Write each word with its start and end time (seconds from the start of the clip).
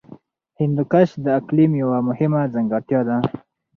هندوکش 0.59 1.09
د 1.25 1.25
اقلیم 1.39 1.71
یوه 1.81 1.97
مهمه 2.07 2.41
ځانګړتیا 2.53 2.99
ده. 3.07 3.17